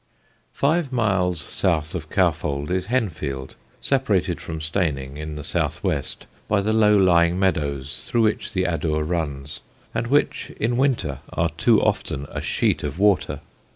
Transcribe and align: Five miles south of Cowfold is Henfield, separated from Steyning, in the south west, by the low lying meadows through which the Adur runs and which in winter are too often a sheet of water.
Five 0.55 0.91
miles 0.91 1.39
south 1.41 1.93
of 1.93 2.09
Cowfold 2.09 2.71
is 2.71 2.87
Henfield, 2.87 3.51
separated 3.81 4.41
from 4.41 4.59
Steyning, 4.59 5.17
in 5.17 5.35
the 5.35 5.43
south 5.43 5.83
west, 5.83 6.25
by 6.47 6.59
the 6.59 6.73
low 6.73 6.97
lying 6.97 7.37
meadows 7.37 8.07
through 8.09 8.23
which 8.23 8.53
the 8.53 8.63
Adur 8.63 9.07
runs 9.07 9.59
and 9.93 10.07
which 10.07 10.53
in 10.59 10.75
winter 10.75 11.19
are 11.31 11.49
too 11.51 11.79
often 11.83 12.25
a 12.31 12.41
sheet 12.41 12.81
of 12.81 12.97
water. 12.97 13.41